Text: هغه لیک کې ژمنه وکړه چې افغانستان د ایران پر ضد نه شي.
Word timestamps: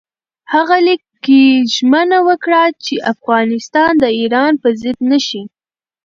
هغه 0.53 0.77
لیک 0.85 1.01
کې 1.25 1.41
ژمنه 1.75 2.19
وکړه 2.27 2.63
چې 2.83 2.93
افغانستان 3.13 3.91
د 3.99 4.05
ایران 4.19 4.53
پر 4.61 4.71
ضد 4.81 4.97
نه 5.11 5.19
شي. 5.27 5.41